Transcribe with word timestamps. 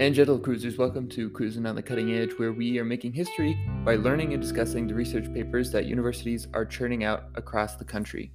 and 0.00 0.14
gentle 0.14 0.38
cruisers, 0.38 0.78
welcome 0.78 1.08
to 1.08 1.28
Cruising 1.30 1.66
on 1.66 1.74
the 1.74 1.82
Cutting 1.82 2.12
Edge, 2.12 2.32
where 2.36 2.52
we 2.52 2.78
are 2.78 2.84
making 2.84 3.12
history 3.12 3.58
by 3.84 3.96
learning 3.96 4.32
and 4.32 4.40
discussing 4.40 4.86
the 4.86 4.94
research 4.94 5.32
papers 5.34 5.70
that 5.70 5.86
universities 5.86 6.48
are 6.54 6.64
churning 6.64 7.04
out 7.04 7.24
across 7.34 7.76
the 7.76 7.84
country. 7.84 8.32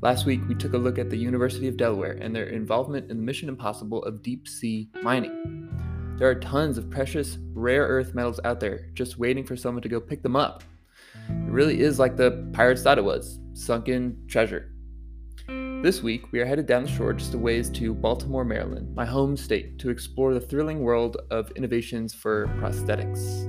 Last 0.00 0.26
week, 0.26 0.40
we 0.48 0.54
took 0.54 0.72
a 0.72 0.78
look 0.78 0.98
at 0.98 1.08
the 1.08 1.16
University 1.16 1.68
of 1.68 1.76
Delaware 1.76 2.18
and 2.20 2.34
their 2.34 2.46
involvement 2.46 3.10
in 3.10 3.16
the 3.16 3.22
mission 3.22 3.48
impossible 3.48 4.02
of 4.04 4.22
deep 4.22 4.48
sea 4.48 4.90
mining. 5.02 5.70
There 6.18 6.28
are 6.28 6.34
tons 6.34 6.78
of 6.78 6.90
precious, 6.90 7.38
rare 7.52 7.86
earth 7.86 8.14
metals 8.14 8.40
out 8.44 8.58
there 8.58 8.90
just 8.94 9.18
waiting 9.18 9.44
for 9.44 9.56
someone 9.56 9.82
to 9.82 9.88
go 9.88 10.00
pick 10.00 10.22
them 10.22 10.36
up. 10.36 10.64
It 11.28 11.50
really 11.50 11.80
is 11.80 11.98
like 11.98 12.16
the 12.16 12.50
pirates 12.52 12.82
thought 12.82 12.98
it 12.98 13.04
was 13.04 13.38
sunken 13.52 14.24
treasure. 14.26 14.71
This 15.82 16.00
week, 16.00 16.30
we 16.30 16.38
are 16.38 16.46
headed 16.46 16.66
down 16.66 16.84
the 16.84 16.88
shore 16.88 17.12
just 17.12 17.34
a 17.34 17.38
ways 17.38 17.68
to 17.70 17.92
Baltimore, 17.92 18.44
Maryland, 18.44 18.94
my 18.94 19.04
home 19.04 19.36
state, 19.36 19.80
to 19.80 19.90
explore 19.90 20.32
the 20.32 20.40
thrilling 20.40 20.78
world 20.78 21.16
of 21.32 21.50
innovations 21.56 22.14
for 22.14 22.46
prosthetics. 22.60 23.48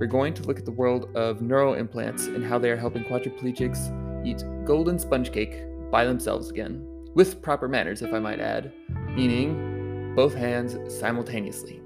We're 0.00 0.06
going 0.06 0.32
to 0.32 0.44
look 0.44 0.58
at 0.58 0.64
the 0.64 0.72
world 0.72 1.14
of 1.14 1.40
neuroimplants 1.40 2.34
and 2.34 2.42
how 2.42 2.58
they 2.58 2.70
are 2.70 2.76
helping 2.76 3.04
quadriplegics 3.04 4.26
eat 4.26 4.44
golden 4.64 4.98
sponge 4.98 5.30
cake 5.30 5.62
by 5.90 6.06
themselves 6.06 6.48
again, 6.48 6.82
with 7.14 7.42
proper 7.42 7.68
manners, 7.68 8.00
if 8.00 8.14
I 8.14 8.18
might 8.18 8.40
add, 8.40 8.72
meaning 9.10 10.14
both 10.16 10.32
hands 10.32 10.78
simultaneously. 10.90 11.82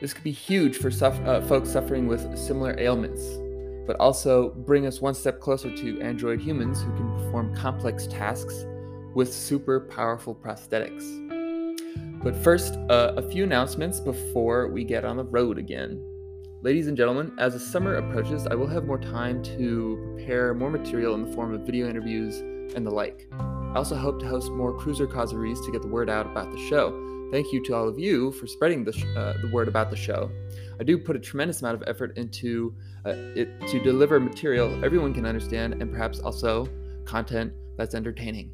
This 0.00 0.14
could 0.14 0.24
be 0.24 0.32
huge 0.32 0.78
for 0.78 0.88
uh, 1.04 1.42
folks 1.42 1.68
suffering 1.68 2.06
with 2.06 2.38
similar 2.38 2.80
ailments, 2.80 3.38
but 3.88 3.96
also 3.98 4.50
bring 4.50 4.86
us 4.86 5.00
one 5.00 5.14
step 5.14 5.40
closer 5.40 5.74
to 5.74 6.00
android 6.02 6.40
humans 6.40 6.82
who 6.82 6.94
can 6.94 7.10
perform 7.16 7.56
complex 7.56 8.06
tasks 8.06 8.66
with 9.14 9.32
super 9.32 9.80
powerful 9.80 10.34
prosthetics. 10.34 11.24
But 12.22 12.36
first, 12.36 12.74
uh, 12.90 13.14
a 13.16 13.22
few 13.22 13.44
announcements 13.44 13.98
before 13.98 14.68
we 14.68 14.84
get 14.84 15.06
on 15.06 15.16
the 15.16 15.24
road 15.24 15.56
again. 15.56 16.04
Ladies 16.60 16.86
and 16.86 16.96
gentlemen, 16.96 17.32
as 17.38 17.54
the 17.54 17.60
summer 17.60 17.94
approaches, 17.94 18.46
I 18.46 18.54
will 18.54 18.66
have 18.66 18.84
more 18.84 18.98
time 18.98 19.42
to 19.44 20.14
prepare 20.16 20.52
more 20.52 20.70
material 20.70 21.14
in 21.14 21.24
the 21.24 21.32
form 21.32 21.54
of 21.54 21.62
video 21.62 21.88
interviews 21.88 22.40
and 22.76 22.86
the 22.86 22.90
like. 22.90 23.26
I 23.40 23.74
also 23.76 23.96
hope 23.96 24.20
to 24.20 24.26
host 24.26 24.52
more 24.52 24.76
cruiser 24.76 25.06
causeries 25.06 25.60
to 25.62 25.72
get 25.72 25.80
the 25.80 25.88
word 25.88 26.10
out 26.10 26.26
about 26.26 26.52
the 26.52 26.58
show. 26.68 27.07
Thank 27.30 27.52
you 27.52 27.62
to 27.64 27.74
all 27.74 27.86
of 27.86 27.98
you 27.98 28.32
for 28.32 28.46
spreading 28.46 28.84
the, 28.84 28.92
sh- 28.92 29.04
uh, 29.16 29.34
the 29.42 29.50
word 29.52 29.68
about 29.68 29.90
the 29.90 29.96
show. 29.96 30.30
I 30.80 30.84
do 30.84 30.96
put 30.96 31.14
a 31.14 31.18
tremendous 31.18 31.60
amount 31.60 31.80
of 31.80 31.86
effort 31.86 32.16
into 32.16 32.74
uh, 33.04 33.10
it 33.10 33.48
to 33.68 33.80
deliver 33.80 34.18
material 34.18 34.82
everyone 34.82 35.12
can 35.12 35.26
understand 35.26 35.74
and 35.74 35.90
perhaps 35.90 36.20
also 36.20 36.68
content 37.04 37.52
that's 37.76 37.94
entertaining. 37.94 38.50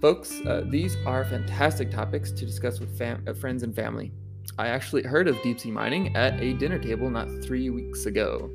Folks, 0.00 0.40
uh, 0.46 0.64
these 0.68 0.96
are 1.06 1.24
fantastic 1.24 1.90
topics 1.90 2.32
to 2.32 2.44
discuss 2.44 2.80
with 2.80 2.96
fam- 2.98 3.24
uh, 3.26 3.32
friends 3.34 3.62
and 3.62 3.74
family. 3.74 4.12
I 4.58 4.68
actually 4.68 5.02
heard 5.02 5.28
of 5.28 5.40
deep 5.42 5.60
sea 5.60 5.70
mining 5.70 6.14
at 6.16 6.40
a 6.40 6.54
dinner 6.54 6.78
table 6.78 7.08
not 7.08 7.28
three 7.42 7.70
weeks 7.70 8.06
ago. 8.06 8.50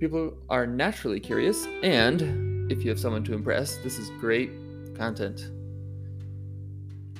People 0.00 0.36
are 0.48 0.66
naturally 0.66 1.20
curious, 1.20 1.66
and 1.82 2.70
if 2.70 2.82
you 2.82 2.90
have 2.90 3.00
someone 3.00 3.24
to 3.24 3.34
impress, 3.34 3.76
this 3.78 3.98
is 3.98 4.10
great 4.20 4.50
content. 4.94 5.50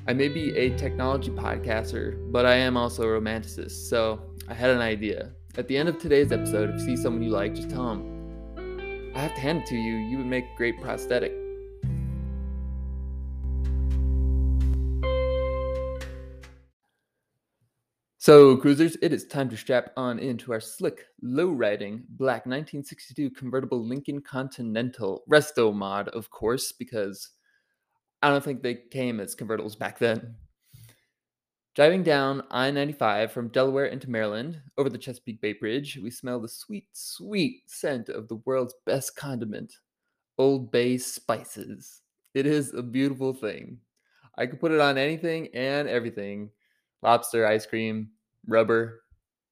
I 0.09 0.13
may 0.13 0.29
be 0.29 0.57
a 0.57 0.71
technology 0.77 1.33
podcaster, 1.33 2.31
but 2.31 2.47
I 2.47 2.55
am 2.55 2.77
also 2.77 3.03
a 3.03 3.07
romanticist, 3.21 3.89
so 3.89 4.21
I 4.47 4.55
had 4.55 4.71
an 4.71 4.79
idea. 4.81 5.33
At 5.57 5.67
the 5.67 5.77
end 5.77 5.89
of 5.89 5.99
today's 5.99 6.31
episode, 6.31 6.71
if 6.71 6.77
you 6.77 6.87
see 6.95 7.03
someone 7.03 7.25
you 7.25 7.31
like, 7.31 7.57
just 7.57 7.71
tell 7.71 7.89
them, 7.89 9.13
I 9.17 9.19
have 9.19 9.35
to 9.35 9.41
hand 9.41 9.63
it 9.63 9.67
to 9.67 9.75
you, 9.75 9.97
you 9.97 10.19
would 10.19 10.27
make 10.29 10.45
a 10.45 10.57
great 10.57 10.81
prosthetic. 10.81 11.33
So, 18.19 18.57
cruisers, 18.57 18.97
it 19.03 19.13
is 19.13 19.27
time 19.27 19.49
to 19.49 19.57
strap 19.57 19.91
on 19.97 20.21
into 20.21 20.53
our 20.53 20.61
slick, 20.61 21.07
low 21.21 21.51
riding, 21.51 22.05
black 22.11 22.47
1962 22.47 23.31
convertible 23.31 23.85
Lincoln 23.85 24.21
Continental 24.21 25.25
Resto 25.29 25.75
mod, 25.75 26.07
of 26.11 26.31
course, 26.31 26.71
because 26.71 27.31
I 28.27 28.31
don't 28.31 28.43
think 28.43 28.61
they 28.61 28.75
came 28.75 29.21
as 29.21 29.37
convertibles 29.37 29.79
back 29.79 30.01
then. 30.01 30.35
Driving 31.77 32.03
down 32.03 32.43
I 32.51 32.73
95 32.73 33.31
from 33.31 33.51
Delaware 33.51 33.85
into 33.85 34.11
Maryland 34.11 34.61
over 34.77 34.91
the 34.91 34.99
Chesapeake 34.99 35.41
Bay 35.41 35.53
Bridge, 35.53 35.97
we 36.03 36.11
smell 36.11 36.41
the 36.41 36.49
sweet, 36.49 36.89
sweet 36.93 37.71
scent 37.71 38.09
of 38.09 38.27
the 38.27 38.43
world's 38.45 38.75
best 38.85 39.15
condiment, 39.15 39.77
Old 40.39 40.73
Bay 40.73 40.99
spices. 40.99 42.01
It 42.35 42.47
is 42.47 42.75
a 42.75 42.83
beautiful 42.83 43.33
thing. 43.33 43.79
I 44.37 44.47
could 44.47 44.59
put 44.59 44.73
it 44.73 44.81
on 44.81 44.99
anything 44.99 45.47
and 45.55 45.89
everything 45.89 46.51
lobster, 47.03 47.47
ice 47.47 47.65
cream, 47.65 48.11
rubber. 48.49 49.03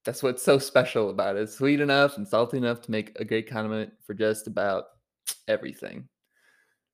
That's 0.05 0.21
what's 0.21 0.43
so 0.43 0.59
special 0.59 1.11
about 1.11 1.37
it. 1.37 1.43
It's 1.43 1.59
sweet 1.59 1.79
enough 1.79 2.17
and 2.17 2.27
salty 2.27 2.57
enough 2.57 2.81
to 2.81 2.91
make 2.91 3.17
a 3.21 3.25
great 3.25 3.49
condiment 3.49 3.93
for 4.05 4.15
just 4.15 4.49
about 4.49 4.87
everything. 5.47 6.09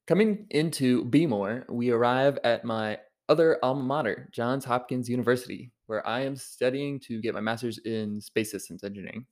Coming 0.06 0.46
into 0.50 1.04
Bmore, 1.04 1.64
we 1.68 1.90
arrive 1.90 2.38
at 2.42 2.64
my 2.64 2.98
other 3.28 3.58
alma 3.62 3.82
mater, 3.82 4.28
Johns 4.32 4.64
Hopkins 4.64 5.08
University, 5.08 5.70
where 5.86 6.06
I 6.06 6.20
am 6.20 6.34
studying 6.34 6.98
to 7.00 7.20
get 7.20 7.34
my 7.34 7.40
master's 7.40 7.78
in 7.78 8.20
space 8.20 8.50
systems 8.50 8.82
engineering. 8.82 9.26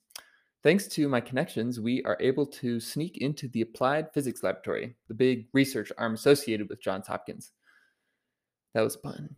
Thanks 0.62 0.86
to 0.88 1.08
my 1.08 1.20
connections, 1.20 1.80
we 1.80 2.02
are 2.02 2.16
able 2.20 2.46
to 2.46 2.80
sneak 2.80 3.18
into 3.18 3.48
the 3.48 3.62
Applied 3.62 4.12
Physics 4.12 4.42
Laboratory, 4.42 4.96
the 5.08 5.14
big 5.14 5.46
research 5.52 5.90
arm 5.98 6.14
associated 6.14 6.68
with 6.68 6.82
Johns 6.82 7.06
Hopkins. 7.06 7.52
That 8.74 8.82
was 8.82 8.96
fun. 8.96 9.36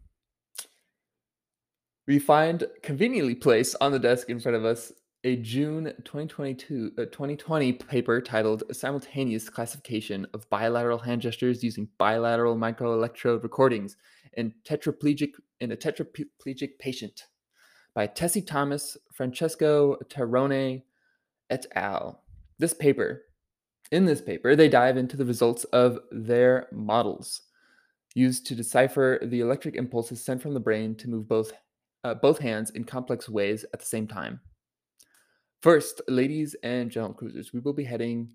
We 2.07 2.19
find 2.19 2.65
conveniently 2.83 3.35
placed 3.35 3.77
on 3.81 3.93
the 3.93 3.99
desk 3.99 4.31
in 4.31 4.41
front 4.41 4.57
of 4.57 4.65
us 4.65 4.93
a 5.23 5.37
June 5.37 5.85
2022 6.05 6.93
uh, 6.97 7.05
2020 7.07 7.75
paper 7.75 8.23
titled 8.23 8.63
Simultaneous 8.73 9.51
Classification 9.51 10.27
of 10.33 10.49
Bilateral 10.49 10.99
Hand 10.99 11.21
Gestures 11.21 11.63
Using 11.63 11.89
Bilateral 11.99 12.57
Microelectrode 12.57 13.43
Recordings 13.43 13.97
in 14.35 14.55
tetraplegic 14.65 15.33
in 15.61 15.73
a 15.73 15.77
tetraplegic 15.77 16.79
patient 16.79 17.25
by 17.95 18.07
Tessy 18.07 18.47
Thomas, 18.47 18.97
Francesco 19.13 19.97
Tenore 20.09 20.83
et 21.51 21.67
al. 21.75 22.23
This 22.59 22.73
paper, 22.73 23.25
in 23.93 24.07
this 24.07 24.23
paper, 24.23 24.57
they 24.57 24.69
dive 24.69 24.97
into 24.97 25.19
the 25.19 25.27
results 25.27 25.65
of 25.65 25.99
their 26.11 26.69
models 26.73 27.43
used 28.15 28.47
to 28.47 28.55
decipher 28.55 29.21
the 29.23 29.41
electric 29.41 29.77
impulses 29.77 30.25
sent 30.25 30.41
from 30.41 30.55
the 30.55 30.61
brain 30.61 30.95
to 30.97 31.09
move 31.09 31.29
both 31.29 31.53
uh, 32.03 32.15
both 32.15 32.39
hands 32.39 32.71
in 32.71 32.83
complex 32.83 33.29
ways 33.29 33.67
at 33.75 33.81
the 33.81 33.87
same 33.87 34.07
time. 34.07 34.41
First, 35.63 36.01
ladies 36.09 36.57
and 36.63 36.91
gentle 36.91 37.13
cruisers, 37.13 37.53
we 37.53 37.61
will 37.61 37.75
be 37.75 37.85
heading, 37.85 38.31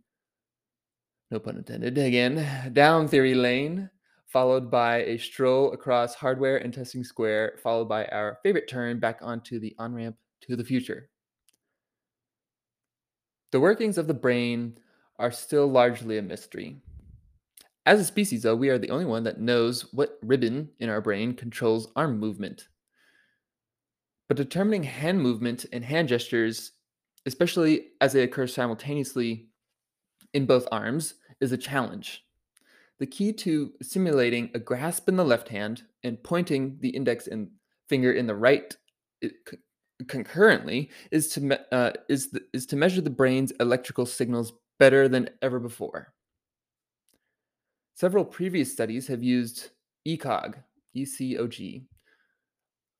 no 1.32 1.40
pun 1.40 1.58
intended, 1.58 1.98
again, 1.98 2.72
down 2.74 3.08
theory 3.08 3.34
lane 3.34 3.90
followed 4.36 4.70
by 4.70 4.98
a 5.04 5.18
stroll 5.18 5.72
across 5.72 6.14
hardware 6.14 6.58
and 6.58 6.74
testing 6.74 7.06
square, 7.06 7.58
followed 7.64 7.88
by 7.88 8.06
our 8.08 8.38
favorite 8.44 8.68
turn 8.68 9.00
back 9.00 9.20
onto 9.22 9.60
the 9.60 9.74
on 9.80 9.94
ramp 9.94 10.18
to 10.42 10.58
the 10.58 10.64
future. 10.64 11.10
The 13.54 13.62
workings 13.62 13.98
of 13.98 14.08
the 14.08 14.14
brain 14.14 14.78
are 15.18 15.32
still 15.32 15.68
largely 15.68 16.18
a 16.18 16.22
mystery. 16.22 16.82
As 17.86 18.02
a 18.02 18.04
species, 18.04 18.44
though, 18.44 18.58
we 18.58 18.68
are 18.68 18.78
the 18.78 18.90
only 18.90 19.06
one 19.06 19.24
that 19.24 19.40
knows 19.40 19.94
what 19.94 20.18
ribbon 20.22 20.70
in 20.80 20.90
our 20.90 21.00
brain 21.00 21.34
controls 21.34 21.88
arm 21.96 22.20
movement. 22.20 22.68
But 24.28 24.36
determining 24.36 24.84
hand 24.84 25.22
movement 25.22 25.66
and 25.72 25.86
hand 25.86 26.10
gestures, 26.10 26.72
especially 27.26 27.88
as 28.02 28.14
they 28.14 28.24
occur 28.24 28.48
simultaneously 28.48 29.48
in 30.34 30.46
both 30.46 30.68
arms, 30.72 31.16
is 31.42 31.52
a 31.52 31.58
challenge. 31.58 32.24
The 33.00 33.08
key 33.08 33.34
to 33.34 33.74
simulating 33.82 34.52
a 34.54 34.60
grasp 34.60 35.10
in 35.10 35.16
the 35.16 35.26
left 35.26 35.50
hand 35.50 35.84
and 36.04 36.22
pointing 36.24 36.78
the 36.80 36.90
index 36.90 37.28
and 37.28 37.50
finger 37.90 38.12
in 38.12 38.28
the 38.28 38.36
right 38.36 38.76
concurrently 40.08 40.90
is 41.12 41.30
to 41.30 41.42
me- 41.42 41.58
uh, 41.72 41.92
is 42.10 42.38
is 42.54 42.66
to 42.68 42.76
measure 42.76 43.02
the 43.02 43.10
brain's 43.10 43.52
electrical 43.60 44.06
signals 44.06 44.54
better 44.80 45.08
than 45.08 45.30
ever 45.42 45.60
before. 45.60 46.14
Several 47.96 48.26
previous 48.26 48.72
studies 48.72 49.08
have 49.08 49.24
used 49.24 49.70
ECOG, 50.06 50.56
ECOG, 50.96 51.86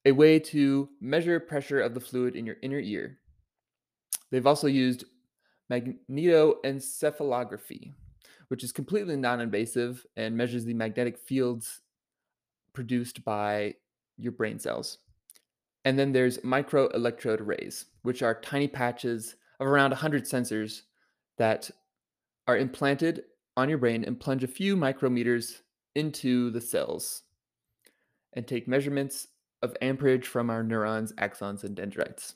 a 0.06 0.12
way 0.12 0.40
to 0.40 0.90
measure 1.02 1.40
pressure 1.40 1.82
of 1.82 1.94
the 1.94 2.00
fluid 2.00 2.36
in 2.36 2.46
your 2.46 2.56
inner 2.62 2.80
ear. 2.80 3.20
They've 4.32 4.48
also 4.48 4.68
used 4.68 5.06
magnetoencephalography, 5.72 7.94
which 8.48 8.64
is 8.64 8.72
completely 8.72 9.16
non 9.16 9.42
invasive 9.42 10.06
and 10.16 10.38
measures 10.38 10.66
the 10.66 10.74
magnetic 10.74 11.18
fields 11.18 11.82
produced 12.74 13.24
by 13.24 13.76
your 14.18 14.32
brain 14.32 14.60
cells. 14.60 15.00
And 15.84 16.00
then 16.00 16.12
there's 16.12 16.40
microelectrode 16.40 17.42
arrays, 17.42 17.86
which 18.02 18.24
are 18.24 18.42
tiny 18.42 18.68
patches 18.68 19.36
of 19.60 19.68
around 19.68 19.92
100 19.92 20.24
sensors 20.24 20.82
that 21.38 21.70
are 22.48 22.58
implanted 22.58 23.24
on 23.58 23.70
your 23.70 23.78
brain 23.78 24.04
and 24.04 24.20
plunge 24.20 24.44
a 24.44 24.48
few 24.48 24.76
micrometers 24.76 25.62
into 25.96 26.52
the 26.52 26.62
cells 26.62 27.24
and 28.34 28.48
take 28.48 28.68
measurements 28.68 29.28
of 29.62 29.76
amperage 29.82 30.28
from 30.28 30.50
our 30.50 30.62
neurons, 30.62 31.14
axons, 31.14 31.64
and 31.64 31.76
dendrites. 31.76 32.36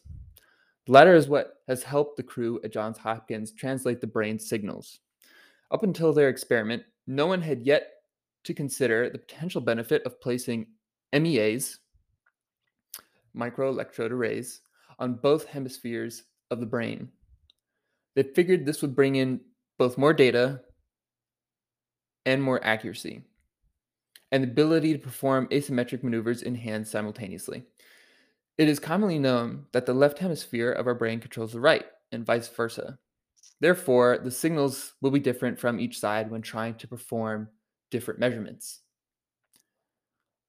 The 0.85 0.91
latter 0.93 1.15
is 1.15 1.27
what 1.27 1.55
has 1.67 1.83
helped 1.83 2.17
the 2.17 2.23
crew 2.23 2.59
at 2.63 2.73
Johns 2.73 2.97
Hopkins 2.97 3.51
translate 3.51 4.01
the 4.01 4.07
brain's 4.07 4.47
signals. 4.47 4.99
Up 5.71 5.83
until 5.83 6.13
their 6.13 6.29
experiment, 6.29 6.83
no 7.05 7.27
one 7.27 7.41
had 7.41 7.61
yet 7.61 7.91
to 8.43 8.53
consider 8.53 9.09
the 9.09 9.19
potential 9.19 9.61
benefit 9.61 10.03
of 10.03 10.19
placing 10.19 10.67
MEAs, 11.13 11.79
microelectrode 13.35 14.11
arrays, 14.11 14.61
on 14.97 15.15
both 15.15 15.45
hemispheres 15.45 16.23
of 16.51 16.59
the 16.59 16.65
brain. 16.65 17.09
They 18.15 18.23
figured 18.23 18.65
this 18.65 18.81
would 18.81 18.95
bring 18.95 19.15
in 19.15 19.41
both 19.77 19.97
more 19.97 20.13
data 20.13 20.61
and 22.25 22.41
more 22.41 22.63
accuracy, 22.63 23.23
and 24.31 24.43
the 24.43 24.47
ability 24.47 24.93
to 24.93 24.99
perform 24.99 25.47
asymmetric 25.47 26.03
maneuvers 26.03 26.41
in 26.41 26.55
hands 26.55 26.91
simultaneously. 26.91 27.63
It 28.59 28.67
is 28.67 28.77
commonly 28.77 29.19
known 29.19 29.67
that 29.71 29.85
the 29.85 29.93
left 29.93 30.19
hemisphere 30.19 30.69
of 30.69 30.85
our 30.85 30.93
brain 30.93 31.21
controls 31.21 31.53
the 31.53 31.61
right, 31.61 31.85
and 32.11 32.25
vice 32.25 32.49
versa. 32.49 32.99
Therefore, 33.61 34.19
the 34.21 34.31
signals 34.31 34.95
will 34.99 35.11
be 35.11 35.21
different 35.21 35.57
from 35.57 35.79
each 35.79 35.97
side 35.97 36.29
when 36.29 36.41
trying 36.41 36.75
to 36.75 36.87
perform 36.87 37.47
different 37.89 38.19
measurements. 38.19 38.81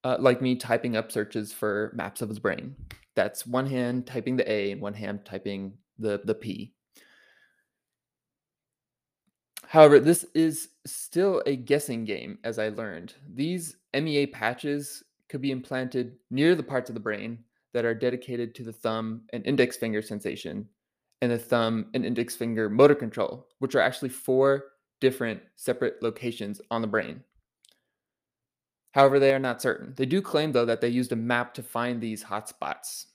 Uh, 0.03 0.17
like 0.19 0.43
me 0.43 0.57
typing 0.57 0.97
up 0.97 1.13
searches 1.13 1.53
for 1.53 1.93
maps 1.95 2.21
of 2.21 2.29
his 2.29 2.41
brain. 2.41 2.75
That's 3.15 3.47
one 3.47 3.67
hand 3.67 4.09
typing 4.09 4.37
the 4.37 4.51
A 4.51 4.73
and 4.73 4.81
one 4.81 4.95
hand 4.95 5.25
typing 5.25 5.75
the, 5.97 6.21
the 6.25 6.35
P. 6.35 6.73
However, 9.69 10.01
this 10.01 10.27
is 10.35 10.71
still 10.85 11.45
a 11.47 11.55
guessing 11.55 12.05
game, 12.07 12.41
as 12.43 12.59
I 12.59 12.71
learned. 12.71 13.15
These 13.33 13.77
MEA 13.95 14.27
patches 14.27 15.05
could 15.29 15.41
be 15.41 15.53
implanted 15.53 16.17
near 16.29 16.57
the 16.57 16.65
parts 16.65 16.91
of 16.91 16.95
the 16.95 17.01
brain 17.01 17.45
that 17.73 17.85
are 17.85 17.95
dedicated 17.95 18.55
to 18.55 18.65
the 18.65 18.73
thumb 18.73 19.23
and 19.33 19.47
index 19.47 19.77
finger 19.77 20.03
sensation 20.03 20.69
and 21.23 21.31
the 21.31 21.39
thumb 21.39 21.87
and 21.95 22.05
index 22.05 22.35
finger 22.35 22.69
motor 22.69 22.95
control, 22.95 23.47
which 23.59 23.75
are 23.75 23.81
actually 23.81 24.09
four 24.09 24.65
different 25.01 25.41
separate 25.57 26.03
locations 26.03 26.61
on 26.71 26.83
the 26.83 26.89
brain. 26.89 27.23
However, 28.93 29.19
they 29.19 29.33
are 29.33 29.39
not 29.39 29.63
certain. 29.63 29.95
They 29.97 30.07
do 30.07 30.21
claim, 30.21 30.53
though, 30.53 30.65
that 30.65 30.81
they 30.81 30.89
used 30.89 31.13
a 31.13 31.17
map 31.17 31.55
to 31.55 31.63
find 31.63 32.01
these 32.01 32.25
hotspots. 32.25 33.07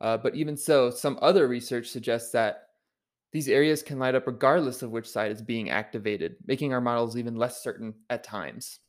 Uh, 0.00 0.16
but 0.16 0.34
even 0.34 0.56
so, 0.56 0.90
some 0.90 1.18
other 1.20 1.46
research 1.46 1.88
suggests 1.88 2.32
that 2.32 2.68
these 3.32 3.48
areas 3.48 3.82
can 3.82 3.98
light 3.98 4.14
up 4.14 4.26
regardless 4.26 4.82
of 4.82 4.90
which 4.90 5.08
side 5.08 5.30
is 5.30 5.42
being 5.42 5.70
activated, 5.70 6.36
making 6.46 6.72
our 6.72 6.80
models 6.80 7.16
even 7.16 7.36
less 7.36 7.62
certain 7.62 7.94
at 8.10 8.24
times. 8.24 8.80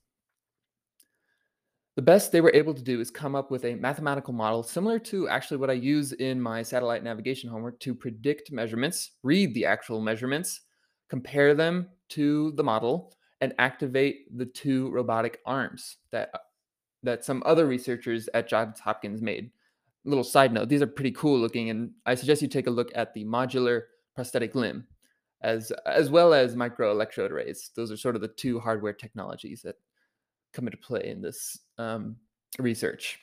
The 1.95 2.01
best 2.01 2.31
they 2.31 2.41
were 2.41 2.53
able 2.55 2.73
to 2.73 2.81
do 2.81 2.99
is 2.99 3.11
come 3.11 3.35
up 3.35 3.51
with 3.51 3.65
a 3.65 3.75
mathematical 3.75 4.33
model 4.33 4.63
similar 4.63 4.97
to 4.99 5.29
actually 5.29 5.57
what 5.57 5.69
I 5.69 5.73
use 5.73 6.11
in 6.13 6.41
my 6.41 6.63
satellite 6.63 7.03
navigation 7.03 7.51
homework 7.51 7.79
to 7.81 7.93
predict 7.93 8.51
measurements, 8.51 9.11
read 9.21 9.53
the 9.53 9.65
actual 9.65 10.01
measurements, 10.01 10.61
compare 11.07 11.53
them 11.53 11.87
to 12.09 12.51
the 12.53 12.63
model, 12.63 13.13
and 13.41 13.53
activate 13.59 14.35
the 14.35 14.45
two 14.45 14.89
robotic 14.89 15.39
arms 15.45 15.97
that 16.11 16.31
uh, 16.33 16.39
that 17.03 17.25
some 17.25 17.43
other 17.45 17.67
researchers 17.67 18.29
at 18.33 18.47
Johns 18.47 18.79
Hopkins 18.79 19.21
made. 19.21 19.51
Little 20.05 20.23
side 20.23 20.53
note, 20.53 20.69
these 20.69 20.81
are 20.81 20.87
pretty 20.87 21.11
cool 21.11 21.37
looking, 21.37 21.69
and 21.69 21.91
I 22.05 22.15
suggest 22.15 22.41
you 22.41 22.47
take 22.47 22.67
a 22.67 22.71
look 22.71 22.91
at 22.95 23.13
the 23.13 23.25
modular 23.25 23.83
prosthetic 24.15 24.55
limb, 24.55 24.87
as 25.41 25.71
as 25.85 26.09
well 26.09 26.33
as 26.33 26.55
microelectrode 26.55 27.29
arrays. 27.29 27.69
Those 27.75 27.91
are 27.91 27.97
sort 27.97 28.15
of 28.15 28.21
the 28.21 28.29
two 28.29 28.59
hardware 28.59 28.93
technologies 28.93 29.61
that 29.63 29.75
come 30.53 30.67
into 30.67 30.77
play 30.77 31.05
in 31.05 31.21
this 31.21 31.59
um, 31.77 32.15
research. 32.59 33.19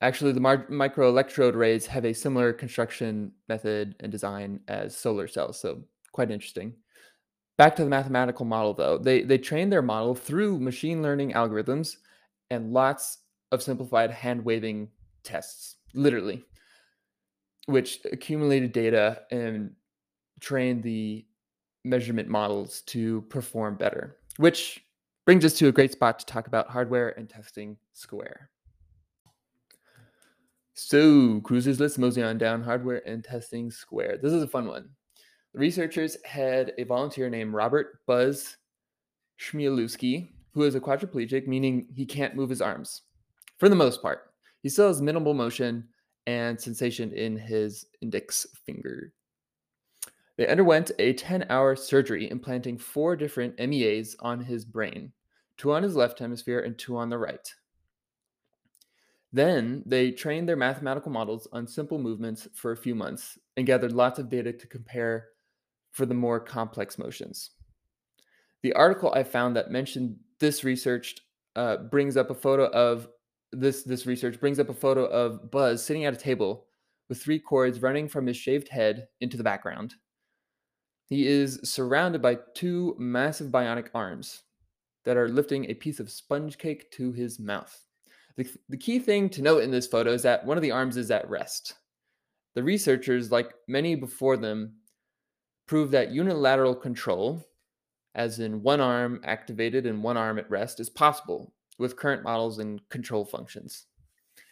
Actually, 0.00 0.32
the 0.32 0.40
mar- 0.40 0.66
microelectrode 0.70 1.54
arrays 1.54 1.86
have 1.86 2.04
a 2.04 2.12
similar 2.12 2.52
construction 2.52 3.32
method 3.48 3.96
and 4.00 4.12
design 4.12 4.60
as 4.68 4.96
solar 4.96 5.26
cells, 5.26 5.60
so 5.60 5.82
quite 6.12 6.30
interesting. 6.30 6.72
Back 7.56 7.74
to 7.76 7.84
the 7.84 7.90
mathematical 7.90 8.44
model, 8.44 8.74
though, 8.74 8.98
they 8.98 9.22
they 9.22 9.38
trained 9.38 9.72
their 9.72 9.82
model 9.82 10.14
through 10.14 10.60
machine 10.60 11.02
learning 11.02 11.32
algorithms 11.32 11.96
and 12.50 12.72
lots 12.72 13.18
of 13.50 13.62
simplified 13.62 14.12
hand 14.12 14.44
waving 14.44 14.88
tests, 15.24 15.76
literally 15.94 16.44
which 17.68 18.00
accumulated 18.10 18.72
data 18.72 19.20
and 19.30 19.70
trained 20.40 20.82
the 20.82 21.26
measurement 21.84 22.26
models 22.26 22.80
to 22.86 23.20
perform 23.28 23.76
better, 23.76 24.16
which 24.38 24.82
brings 25.28 25.44
us 25.44 25.52
to 25.52 25.68
a 25.68 25.72
great 25.72 25.92
spot 25.92 26.18
to 26.18 26.24
talk 26.24 26.46
about 26.46 26.70
hardware 26.70 27.10
and 27.18 27.28
testing 27.28 27.76
Square. 27.92 28.48
So, 30.72 31.42
cruisers, 31.42 31.78
let's 31.78 31.98
mosey 31.98 32.22
on 32.22 32.38
down 32.38 32.62
hardware 32.62 33.06
and 33.06 33.22
testing 33.22 33.70
Square. 33.70 34.20
This 34.22 34.32
is 34.32 34.42
a 34.42 34.48
fun 34.48 34.66
one. 34.66 34.88
The 35.52 35.58
researchers 35.60 36.16
had 36.24 36.72
a 36.78 36.84
volunteer 36.84 37.28
named 37.28 37.52
Robert 37.52 38.00
Buzz 38.06 38.56
Chmielewski, 39.38 40.30
who 40.54 40.62
is 40.62 40.74
a 40.74 40.80
quadriplegic, 40.80 41.46
meaning 41.46 41.88
he 41.94 42.06
can't 42.06 42.34
move 42.34 42.48
his 42.48 42.62
arms 42.62 43.02
for 43.58 43.68
the 43.68 43.76
most 43.76 44.00
part. 44.00 44.32
He 44.62 44.70
still 44.70 44.88
has 44.88 45.02
minimal 45.02 45.34
motion, 45.34 45.88
and 46.26 46.58
sensation 46.58 47.12
in 47.12 47.36
his 47.36 47.84
index 48.00 48.46
finger. 48.64 49.12
They 50.38 50.48
underwent 50.48 50.90
a 50.98 51.12
10 51.12 51.48
hour 51.50 51.76
surgery 51.76 52.30
implanting 52.30 52.78
four 52.78 53.14
different 53.14 53.58
MEAs 53.58 54.16
on 54.20 54.40
his 54.40 54.64
brain 54.64 55.12
two 55.58 55.72
on 55.72 55.82
his 55.82 55.96
left 55.96 56.18
hemisphere 56.18 56.60
and 56.60 56.78
two 56.78 56.96
on 56.96 57.10
the 57.10 57.18
right. 57.18 57.52
Then 59.32 59.82
they 59.84 60.10
trained 60.10 60.48
their 60.48 60.56
mathematical 60.56 61.12
models 61.12 61.46
on 61.52 61.66
simple 61.66 61.98
movements 61.98 62.48
for 62.54 62.72
a 62.72 62.76
few 62.76 62.94
months 62.94 63.38
and 63.56 63.66
gathered 63.66 63.92
lots 63.92 64.18
of 64.18 64.30
data 64.30 64.52
to 64.52 64.66
compare 64.66 65.26
for 65.90 66.06
the 66.06 66.14
more 66.14 66.40
complex 66.40 66.96
motions. 66.96 67.50
The 68.62 68.72
article 68.72 69.12
I 69.14 69.24
found 69.24 69.56
that 69.56 69.70
mentioned 69.70 70.16
this 70.40 70.64
research 70.64 71.16
uh, 71.56 71.76
brings 71.76 72.16
up 72.16 72.30
a 72.30 72.34
photo 72.34 72.66
of 72.70 73.08
this 73.52 73.82
this 73.82 74.06
research 74.06 74.38
brings 74.40 74.58
up 74.58 74.68
a 74.68 74.74
photo 74.74 75.06
of 75.06 75.50
Buzz 75.50 75.82
sitting 75.82 76.04
at 76.04 76.12
a 76.14 76.18
table 76.18 76.66
with 77.08 77.20
three 77.20 77.38
cords 77.38 77.80
running 77.80 78.06
from 78.08 78.26
his 78.26 78.36
shaved 78.36 78.68
head 78.68 79.08
into 79.20 79.36
the 79.36 79.44
background. 79.44 79.94
He 81.08 81.26
is 81.26 81.58
surrounded 81.64 82.20
by 82.20 82.38
two 82.54 82.94
massive 82.98 83.50
bionic 83.50 83.88
arms 83.94 84.42
that 85.08 85.16
are 85.16 85.30
lifting 85.30 85.64
a 85.64 85.74
piece 85.74 86.00
of 86.00 86.10
sponge 86.10 86.58
cake 86.58 86.90
to 86.90 87.12
his 87.12 87.38
mouth. 87.38 87.74
The, 88.36 88.46
the 88.68 88.76
key 88.76 88.98
thing 88.98 89.30
to 89.30 89.40
note 89.40 89.62
in 89.62 89.70
this 89.70 89.86
photo 89.86 90.12
is 90.12 90.22
that 90.24 90.44
one 90.44 90.58
of 90.58 90.62
the 90.62 90.70
arms 90.70 90.98
is 90.98 91.10
at 91.10 91.26
rest. 91.30 91.76
The 92.54 92.62
researchers, 92.62 93.32
like 93.32 93.54
many 93.66 93.94
before 93.94 94.36
them, 94.36 94.74
proved 95.66 95.92
that 95.92 96.10
unilateral 96.10 96.74
control, 96.74 97.42
as 98.16 98.38
in 98.38 98.62
one 98.62 98.82
arm 98.82 99.22
activated 99.24 99.86
and 99.86 100.02
one 100.02 100.18
arm 100.18 100.38
at 100.38 100.50
rest, 100.50 100.78
is 100.78 100.90
possible 100.90 101.54
with 101.78 101.96
current 101.96 102.22
models 102.22 102.58
and 102.58 102.86
control 102.90 103.24
functions. 103.24 103.86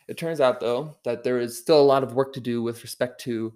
It 0.08 0.16
turns 0.16 0.40
out, 0.40 0.58
though, 0.58 0.96
that 1.04 1.22
there 1.22 1.38
is 1.38 1.58
still 1.58 1.82
a 1.82 1.84
lot 1.84 2.02
of 2.02 2.14
work 2.14 2.32
to 2.32 2.40
do 2.40 2.62
with 2.62 2.82
respect 2.82 3.20
to 3.25 3.52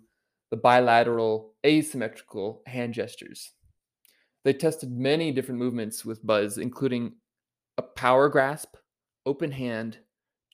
the 0.50 0.58
bilateral 0.58 1.54
asymmetrical 1.64 2.60
hand 2.66 2.92
gestures. 2.92 3.52
They 4.44 4.52
tested 4.52 4.90
many 4.90 5.32
different 5.32 5.58
movements 5.58 6.04
with 6.04 6.26
Buzz, 6.26 6.58
including 6.58 7.12
a 7.76 7.82
power 7.82 8.28
grasp, 8.28 8.76
open 9.26 9.52
hand, 9.52 9.98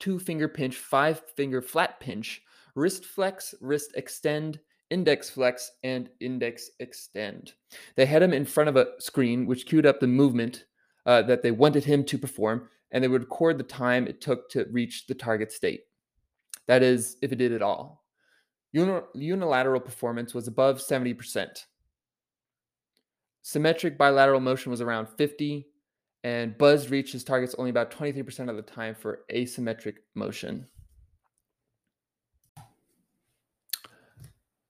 two 0.00 0.18
finger 0.18 0.48
pinch, 0.48 0.76
five 0.76 1.22
finger 1.36 1.62
flat 1.62 2.00
pinch, 2.00 2.42
wrist 2.74 3.04
flex, 3.04 3.54
wrist 3.60 3.92
extend, 3.94 4.58
index 4.90 5.30
flex, 5.30 5.70
and 5.82 6.08
index 6.20 6.70
extend. 6.80 7.52
They 7.96 8.06
had 8.06 8.22
him 8.22 8.32
in 8.32 8.44
front 8.44 8.68
of 8.68 8.76
a 8.76 8.88
screen 8.98 9.46
which 9.46 9.66
queued 9.66 9.86
up 9.86 10.00
the 10.00 10.06
movement 10.06 10.64
uh, 11.06 11.22
that 11.22 11.42
they 11.42 11.52
wanted 11.52 11.84
him 11.84 12.04
to 12.04 12.18
perform, 12.18 12.68
and 12.90 13.02
they 13.02 13.08
would 13.08 13.22
record 13.22 13.58
the 13.58 13.64
time 13.64 14.06
it 14.06 14.20
took 14.20 14.50
to 14.50 14.66
reach 14.70 15.06
the 15.06 15.14
target 15.14 15.52
state. 15.52 15.82
That 16.66 16.82
is, 16.82 17.16
if 17.22 17.32
it 17.32 17.36
did 17.36 17.52
at 17.52 17.62
all. 17.62 18.04
unilateral 18.72 19.80
performance 19.80 20.34
was 20.34 20.48
above 20.48 20.78
70%. 20.78 21.64
Symmetric 23.46 23.96
bilateral 23.96 24.40
motion 24.40 24.70
was 24.70 24.80
around 24.80 25.06
50, 25.06 25.68
and 26.24 26.58
Buzz 26.58 26.90
reached 26.90 27.12
his 27.12 27.22
targets 27.22 27.54
only 27.58 27.70
about 27.70 27.92
23% 27.92 28.50
of 28.50 28.56
the 28.56 28.62
time 28.62 28.94
for 28.94 29.20
asymmetric 29.32 29.98
motion. 30.14 30.66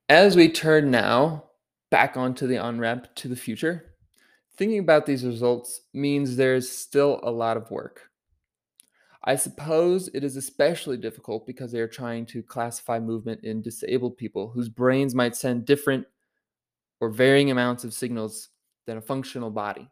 As 0.08 0.36
we 0.36 0.50
turn 0.50 0.90
now 0.90 1.44
back 1.90 2.16
onto 2.16 2.46
the 2.46 2.58
on 2.58 2.78
ramp 2.78 3.06
to 3.16 3.28
the 3.28 3.36
future, 3.36 3.96
Thinking 4.56 4.78
about 4.78 5.04
these 5.04 5.24
results 5.24 5.82
means 5.92 6.36
there's 6.36 6.70
still 6.70 7.20
a 7.22 7.30
lot 7.30 7.58
of 7.58 7.70
work. 7.70 8.10
I 9.22 9.36
suppose 9.36 10.08
it 10.14 10.24
is 10.24 10.36
especially 10.36 10.96
difficult 10.96 11.46
because 11.46 11.72
they 11.72 11.80
are 11.80 11.88
trying 11.88 12.24
to 12.26 12.42
classify 12.42 12.98
movement 12.98 13.44
in 13.44 13.60
disabled 13.60 14.16
people 14.16 14.48
whose 14.48 14.70
brains 14.70 15.14
might 15.14 15.36
send 15.36 15.66
different 15.66 16.06
or 17.00 17.10
varying 17.10 17.50
amounts 17.50 17.84
of 17.84 17.92
signals 17.92 18.48
than 18.86 18.96
a 18.96 19.02
functional 19.02 19.50
body. 19.50 19.88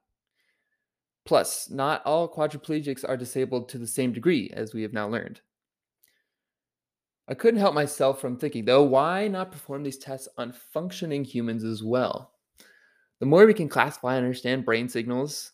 Plus, 1.25 1.71
not 1.71 2.05
all 2.05 2.33
quadriplegics 2.33 3.09
are 3.09 3.17
disabled 3.17 3.69
to 3.69 3.79
the 3.79 3.87
same 3.87 4.13
degree, 4.13 4.51
as 4.55 4.75
we 4.75 4.83
have 4.83 4.93
now 4.93 5.09
learned. 5.09 5.41
I 7.27 7.35
couldn't 7.35 7.61
help 7.61 7.75
myself 7.75 8.21
from 8.21 8.37
thinking, 8.37 8.67
though, 8.67 8.83
why 8.83 9.29
not 9.29 9.51
perform 9.51 9.83
these 9.83 9.97
tests 9.97 10.29
on 10.37 10.53
functioning 10.53 11.25
humans 11.25 11.65
as 11.65 11.83
well? 11.83 12.33
The 13.21 13.27
more 13.27 13.47
we 13.47 13.55
can 13.55 13.69
classify 13.69 14.17
and 14.17 14.25
understand 14.25 14.67
brain 14.67 14.89
signals, 14.89 15.53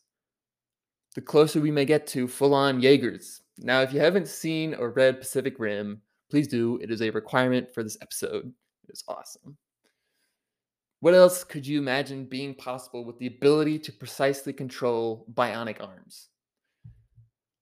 the 1.14 1.20
closer 1.20 1.60
we 1.60 1.70
may 1.70 1.84
get 1.84 2.06
to 2.08 2.26
full 2.26 2.54
on 2.54 2.80
Jaegers. 2.80 3.42
Now, 3.58 3.82
if 3.82 3.92
you 3.92 4.00
haven't 4.00 4.26
seen 4.26 4.74
or 4.74 4.90
read 4.90 5.20
Pacific 5.20 5.58
Rim, 5.58 6.02
please 6.30 6.48
do. 6.48 6.78
It 6.82 6.90
is 6.90 7.02
a 7.02 7.10
requirement 7.10 7.72
for 7.72 7.84
this 7.84 7.98
episode. 8.02 8.52
It 8.88 8.92
is 8.92 9.04
awesome. 9.06 9.56
What 11.00 11.14
else 11.14 11.44
could 11.44 11.66
you 11.66 11.78
imagine 11.78 12.26
being 12.26 12.54
possible 12.54 13.04
with 13.04 13.18
the 13.18 13.26
ability 13.26 13.78
to 13.80 13.92
precisely 13.92 14.52
control 14.52 15.26
bionic 15.32 15.82
arms? 15.82 16.28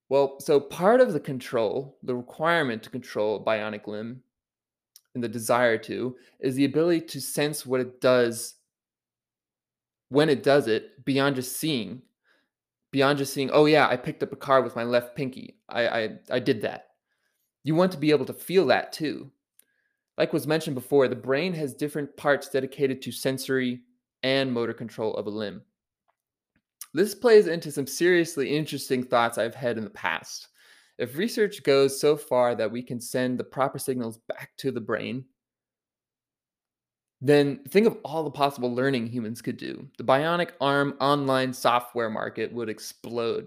Well, 0.09 0.41
so 0.41 0.59
part 0.59 1.01
of 1.01 1.13
the 1.13 1.21
control, 1.21 1.99
the 2.03 2.17
requirement 2.17 2.83
to 2.83 2.91
control 2.91 3.37
a 3.37 3.45
bionic 3.45 3.87
limb, 3.87 4.23
and 5.15 5.23
the 5.23 5.29
desire 5.29 5.79
to, 5.79 6.17
is 6.41 6.57
the 6.57 6.65
ability 6.65 7.03
to 7.03 7.21
sense 7.21 7.65
what 7.65 7.81
it 7.81 8.01
does 8.01 8.55
when 10.09 10.29
it 10.29 10.43
does 10.43 10.67
it 10.67 11.05
beyond 11.05 11.37
just 11.37 11.57
seeing. 11.57 12.03
Beyond 12.91 13.19
just 13.19 13.35
seeing, 13.35 13.51
oh 13.53 13.67
yeah, 13.67 13.87
I 13.87 13.97
picked 13.97 14.23
up 14.23 14.33
a 14.33 14.37
car 14.37 14.63
with 14.63 14.75
my 14.75 14.85
left 14.85 15.15
pinky. 15.15 15.59
I 15.69 15.89
I, 15.89 16.11
I 16.31 16.39
did 16.39 16.63
that. 16.63 16.89
You 17.63 17.75
want 17.75 17.93
to 17.93 17.99
be 17.99 18.11
able 18.11 18.25
to 18.27 18.33
feel 18.33 18.67
that 18.67 18.93
too. 18.93 19.31
Like 20.19 20.33
was 20.33 20.49
mentioned 20.49 20.75
before, 20.75 21.07
the 21.07 21.15
brain 21.15 21.55
has 21.55 21.75
different 21.75 22.15
parts 22.17 22.49
dedicated 22.49 23.01
to 23.03 23.13
sensory 23.13 23.83
and 24.25 24.53
motor 24.53 24.75
control 24.75 25.15
of 25.15 25.29
a 25.29 25.31
limb. 25.31 25.63
This 26.93 27.15
plays 27.15 27.47
into 27.47 27.71
some 27.71 27.87
seriously 27.87 28.57
interesting 28.57 29.05
thoughts 29.05 29.39
I've 29.39 29.55
had 29.55 29.79
in 29.79 29.85
the 29.85 29.91
past. 29.91 30.49
If 30.99 31.17
research 31.17 31.63
goes 31.63 32.01
so 32.01 32.17
far 32.17 32.57
that 32.57 32.73
we 32.73 32.83
can 32.83 33.01
send 33.01 33.39
the 33.39 33.45
proper 33.45 33.79
signals 33.79 34.19
back 34.27 34.51
to 34.59 34.73
the 34.73 34.81
brain, 34.81 35.25
then 37.21 37.61
think 37.69 37.87
of 37.87 37.99
all 38.05 38.25
the 38.25 38.31
possible 38.31 38.75
learning 38.75 39.07
humans 39.07 39.41
could 39.41 39.57
do. 39.57 39.87
The 39.99 40.05
bionic 40.05 40.51
arm 40.61 40.97
online 41.01 41.53
software 41.53 42.11
market 42.11 42.53
would 42.53 42.69
explode. 42.69 43.47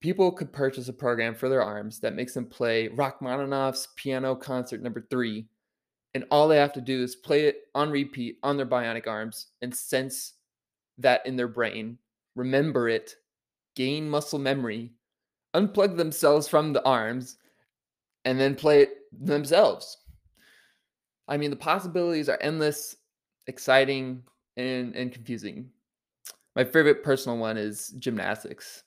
People 0.00 0.30
could 0.30 0.52
purchase 0.52 0.86
a 0.86 0.92
program 0.92 1.34
for 1.34 1.48
their 1.48 1.62
arms 1.62 1.98
that 2.00 2.14
makes 2.14 2.34
them 2.34 2.46
play 2.46 2.88
Rachmaninoff's 2.88 3.88
Piano 3.96 4.36
Concert 4.36 4.82
Number 4.82 5.04
Three 5.10 5.48
and 6.16 6.24
all 6.30 6.48
they 6.48 6.56
have 6.56 6.72
to 6.72 6.80
do 6.80 7.02
is 7.02 7.14
play 7.14 7.44
it 7.44 7.64
on 7.74 7.90
repeat 7.90 8.38
on 8.42 8.56
their 8.56 8.64
bionic 8.64 9.06
arms 9.06 9.48
and 9.60 9.74
sense 9.74 10.32
that 10.96 11.24
in 11.26 11.36
their 11.36 11.46
brain, 11.46 11.98
remember 12.34 12.88
it, 12.88 13.16
gain 13.74 14.08
muscle 14.08 14.38
memory, 14.38 14.94
unplug 15.54 15.98
themselves 15.98 16.48
from 16.48 16.72
the 16.72 16.82
arms, 16.86 17.36
and 18.24 18.40
then 18.40 18.54
play 18.54 18.80
it 18.80 18.94
themselves. 19.12 19.98
I 21.28 21.36
mean, 21.36 21.50
the 21.50 21.56
possibilities 21.56 22.30
are 22.30 22.38
endless, 22.40 22.96
exciting, 23.46 24.22
and, 24.56 24.96
and 24.96 25.12
confusing. 25.12 25.68
My 26.54 26.64
favorite 26.64 27.04
personal 27.04 27.36
one 27.36 27.58
is 27.58 27.88
gymnastics. 27.98 28.84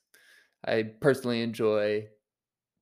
I 0.66 0.82
personally 1.00 1.44
enjoy 1.44 2.08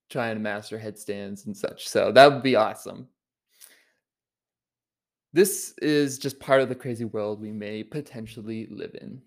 trying 0.09 0.35
to 0.35 0.41
master 0.41 0.79
headstands 0.79 1.47
and 1.47 1.57
such. 1.57 1.89
So 1.89 2.13
that 2.13 2.31
would 2.31 2.43
be 2.43 2.55
awesome. 2.55 3.09
This 5.33 5.73
is 5.81 6.17
just 6.17 6.39
part 6.39 6.61
of 6.61 6.69
the 6.69 6.75
crazy 6.75 7.03
world 7.03 7.41
we 7.41 7.51
may 7.51 7.83
potentially 7.83 8.65
live 8.71 8.95
in. 9.01 9.21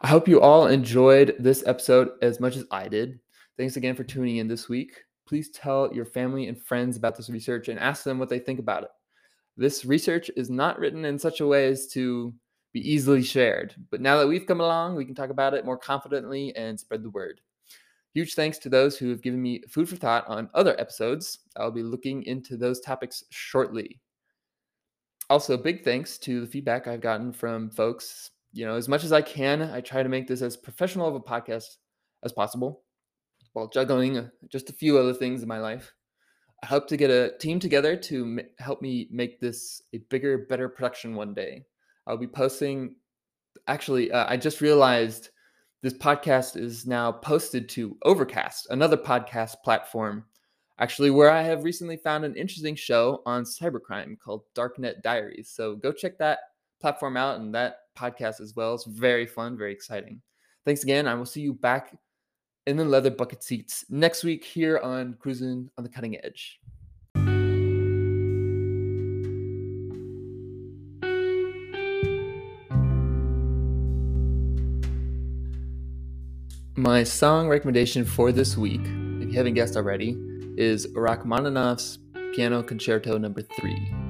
I 0.00 0.08
hope 0.08 0.26
you 0.26 0.40
all 0.40 0.66
enjoyed 0.66 1.36
this 1.38 1.62
episode 1.66 2.12
as 2.22 2.40
much 2.40 2.56
as 2.56 2.64
I 2.70 2.88
did. 2.88 3.20
Thanks 3.58 3.76
again 3.76 3.94
for 3.94 4.02
tuning 4.02 4.38
in 4.38 4.48
this 4.48 4.66
week. 4.68 4.96
Please 5.28 5.50
tell 5.50 5.92
your 5.92 6.06
family 6.06 6.48
and 6.48 6.60
friends 6.60 6.96
about 6.96 7.16
this 7.16 7.28
research 7.28 7.68
and 7.68 7.78
ask 7.78 8.02
them 8.02 8.18
what 8.18 8.30
they 8.30 8.38
think 8.38 8.58
about 8.58 8.84
it. 8.84 8.90
This 9.58 9.84
research 9.84 10.30
is 10.36 10.48
not 10.48 10.78
written 10.78 11.04
in 11.04 11.18
such 11.18 11.40
a 11.40 11.46
way 11.46 11.68
as 11.68 11.86
to 11.88 12.32
be 12.72 12.80
easily 12.80 13.22
shared, 13.22 13.74
but 13.90 14.00
now 14.00 14.18
that 14.18 14.26
we've 14.26 14.46
come 14.46 14.60
along, 14.60 14.96
we 14.96 15.04
can 15.04 15.14
talk 15.14 15.30
about 15.30 15.54
it 15.54 15.66
more 15.66 15.78
confidently 15.78 16.56
and 16.56 16.80
spread 16.80 17.02
the 17.02 17.10
word. 17.10 17.42
Huge 18.14 18.34
thanks 18.34 18.58
to 18.58 18.68
those 18.70 18.96
who 18.96 19.10
have 19.10 19.22
given 19.22 19.40
me 19.40 19.62
food 19.68 19.88
for 19.88 19.96
thought 19.96 20.26
on 20.28 20.50
other 20.54 20.78
episodes. 20.80 21.40
I'll 21.56 21.70
be 21.70 21.82
looking 21.82 22.22
into 22.24 22.56
those 22.56 22.80
topics 22.80 23.24
shortly 23.30 24.00
also, 25.34 25.56
big 25.56 25.82
thanks 25.82 26.16
to 26.18 26.40
the 26.40 26.46
feedback 26.46 26.86
I've 26.86 27.00
gotten 27.00 27.32
from 27.32 27.68
folks. 27.68 28.30
You 28.52 28.66
know, 28.66 28.76
as 28.76 28.88
much 28.88 29.02
as 29.02 29.10
I 29.10 29.20
can, 29.20 29.62
I 29.62 29.80
try 29.80 30.00
to 30.00 30.08
make 30.08 30.28
this 30.28 30.42
as 30.42 30.56
professional 30.56 31.08
of 31.08 31.16
a 31.16 31.20
podcast 31.20 31.64
as 32.22 32.32
possible 32.32 32.84
while 33.52 33.66
juggling 33.66 34.16
uh, 34.16 34.28
just 34.48 34.70
a 34.70 34.72
few 34.72 34.96
other 34.96 35.12
things 35.12 35.42
in 35.42 35.48
my 35.48 35.58
life. 35.58 35.92
I 36.62 36.66
hope 36.66 36.86
to 36.86 36.96
get 36.96 37.10
a 37.10 37.36
team 37.38 37.58
together 37.58 37.96
to 37.96 38.22
m- 38.22 38.48
help 38.60 38.80
me 38.80 39.08
make 39.10 39.40
this 39.40 39.82
a 39.92 39.98
bigger, 40.08 40.46
better 40.48 40.68
production 40.68 41.16
one 41.16 41.34
day. 41.34 41.64
I'll 42.06 42.16
be 42.16 42.28
posting. 42.28 42.94
Actually, 43.66 44.12
uh, 44.12 44.26
I 44.28 44.36
just 44.36 44.60
realized 44.60 45.30
this 45.82 45.94
podcast 45.94 46.56
is 46.56 46.86
now 46.86 47.10
posted 47.10 47.68
to 47.70 47.96
Overcast, 48.04 48.68
another 48.70 48.96
podcast 48.96 49.56
platform 49.64 50.26
actually 50.78 51.10
where 51.10 51.30
I 51.30 51.42
have 51.42 51.64
recently 51.64 51.96
found 51.96 52.24
an 52.24 52.34
interesting 52.34 52.74
show 52.74 53.22
on 53.26 53.44
cybercrime 53.44 54.18
called 54.18 54.42
Darknet 54.54 55.02
Diaries. 55.02 55.50
So 55.50 55.76
go 55.76 55.92
check 55.92 56.18
that 56.18 56.38
platform 56.80 57.16
out 57.16 57.40
and 57.40 57.54
that 57.54 57.76
podcast 57.96 58.40
as 58.40 58.54
well. 58.56 58.74
It's 58.74 58.84
very 58.84 59.26
fun, 59.26 59.56
very 59.56 59.72
exciting. 59.72 60.20
Thanks 60.64 60.82
again. 60.82 61.06
I 61.06 61.14
will 61.14 61.26
see 61.26 61.42
you 61.42 61.54
back 61.54 61.96
in 62.66 62.76
the 62.76 62.84
leather 62.84 63.10
bucket 63.10 63.42
seats 63.42 63.84
next 63.88 64.24
week 64.24 64.44
here 64.44 64.78
on 64.78 65.14
Cruising 65.20 65.70
on 65.78 65.84
the 65.84 65.90
Cutting 65.90 66.16
Edge. 66.24 66.60
My 76.76 77.04
song 77.04 77.48
recommendation 77.48 78.04
for 78.04 78.32
this 78.32 78.56
week, 78.56 78.80
if 78.80 79.28
you 79.28 79.34
haven't 79.34 79.54
guessed 79.54 79.76
already, 79.76 80.18
is 80.56 80.86
Rachmaninoff's 80.94 81.98
Piano 82.34 82.62
Concerto 82.62 83.18
Number. 83.18 83.42
3. 83.42 84.03